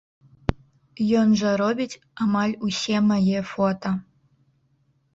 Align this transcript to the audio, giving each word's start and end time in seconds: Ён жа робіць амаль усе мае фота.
Ён 1.25 1.35
жа 1.43 1.51
робіць 1.63 1.99
амаль 2.27 2.59
усе 2.71 3.05
мае 3.13 3.39
фота. 3.55 3.97